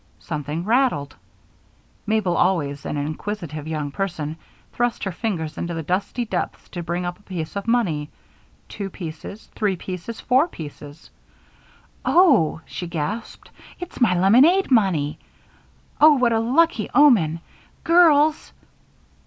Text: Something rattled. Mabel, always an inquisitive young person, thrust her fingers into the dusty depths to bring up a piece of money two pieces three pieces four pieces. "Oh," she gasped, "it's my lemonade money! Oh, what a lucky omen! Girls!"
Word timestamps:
Something 0.17 0.65
rattled. 0.65 1.15
Mabel, 2.07 2.35
always 2.35 2.87
an 2.87 2.97
inquisitive 2.97 3.67
young 3.67 3.91
person, 3.91 4.35
thrust 4.73 5.03
her 5.03 5.11
fingers 5.11 5.59
into 5.59 5.75
the 5.75 5.83
dusty 5.83 6.25
depths 6.25 6.69
to 6.69 6.81
bring 6.81 7.05
up 7.05 7.19
a 7.19 7.21
piece 7.21 7.55
of 7.55 7.67
money 7.67 8.09
two 8.67 8.89
pieces 8.89 9.45
three 9.53 9.75
pieces 9.75 10.19
four 10.19 10.47
pieces. 10.47 11.11
"Oh," 12.03 12.61
she 12.65 12.87
gasped, 12.87 13.51
"it's 13.79 14.01
my 14.01 14.17
lemonade 14.17 14.71
money! 14.71 15.19
Oh, 15.99 16.13
what 16.13 16.33
a 16.33 16.39
lucky 16.39 16.89
omen! 16.95 17.39
Girls!" 17.83 18.53